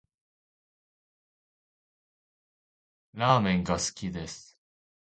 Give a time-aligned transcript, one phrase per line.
[3.13, 4.57] ラーメンが好きです